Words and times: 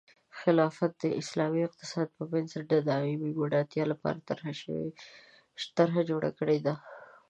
خلافت 0.39 0.91
د 1.03 1.05
اسلامي 1.21 1.61
اقتصاد 1.65 2.07
په 2.17 2.23
بنسټ 2.31 2.63
د 2.69 2.75
دایمي 2.89 3.31
بډایۍ 3.39 3.81
لپاره 3.91 4.19
طرحه 5.77 6.01
جوړه 6.09 6.29
کړې 6.39 6.57
ده. 6.65 6.73